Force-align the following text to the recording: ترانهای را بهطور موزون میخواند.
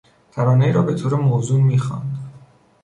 ترانهای 0.31 0.71
را 0.71 0.81
بهطور 0.81 1.13
موزون 1.15 1.61
میخواند. 1.61 2.17